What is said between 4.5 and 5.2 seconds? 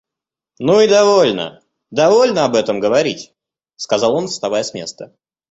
с места.